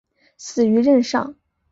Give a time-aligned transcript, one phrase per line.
[0.35, 1.35] 死于任上。